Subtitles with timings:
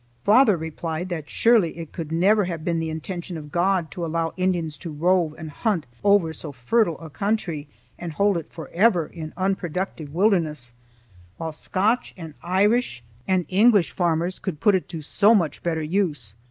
[0.23, 4.33] Father replied that surely it could never have been the intention of God to allow
[4.35, 7.67] Indians to rove and hunt over so fertile a country
[7.99, 10.73] and hold it forever in unproductive wildness,
[11.37, 16.33] while Scotch and Irish and English farmers could put it to so much better use.